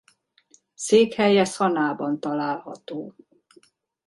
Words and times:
Székhelye 0.73 1.43
Szanaaban 1.45 2.19
található. 2.19 3.13